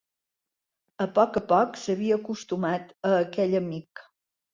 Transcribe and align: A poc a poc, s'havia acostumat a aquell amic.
A 1.03 1.05
poc 1.17 1.35
a 1.41 1.43
poc, 1.51 1.77
s'havia 1.81 2.17
acostumat 2.21 2.95
a 3.11 3.13
aquell 3.19 3.55
amic. 3.61 4.03